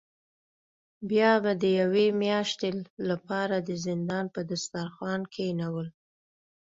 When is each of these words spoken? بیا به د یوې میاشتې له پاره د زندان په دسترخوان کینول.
بیا 1.09 1.31
به 1.43 1.51
د 1.61 1.63
یوې 1.79 2.07
میاشتې 2.23 2.69
له 3.07 3.15
پاره 3.27 3.57
د 3.63 3.69
زندان 3.85 4.25
په 4.35 4.41
دسترخوان 4.49 5.21
کینول. 5.33 5.87